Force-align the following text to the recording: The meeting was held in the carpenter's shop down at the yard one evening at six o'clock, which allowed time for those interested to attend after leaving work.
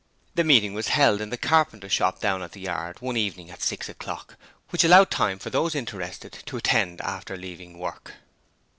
The 0.33 0.43
meeting 0.43 0.73
was 0.73 0.87
held 0.87 1.21
in 1.21 1.29
the 1.29 1.37
carpenter's 1.37 1.91
shop 1.91 2.19
down 2.21 2.41
at 2.41 2.53
the 2.53 2.59
yard 2.61 3.01
one 3.03 3.15
evening 3.17 3.51
at 3.51 3.61
six 3.61 3.87
o'clock, 3.87 4.35
which 4.69 4.83
allowed 4.83 5.11
time 5.11 5.37
for 5.37 5.51
those 5.51 5.75
interested 5.75 6.33
to 6.47 6.57
attend 6.57 7.01
after 7.01 7.37
leaving 7.37 7.77
work. 7.77 8.13